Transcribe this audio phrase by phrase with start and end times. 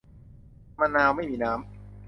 [0.79, 1.61] มะนาวไม่มีน้ำ